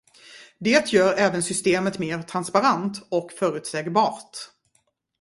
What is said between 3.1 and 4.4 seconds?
och förutsägbart.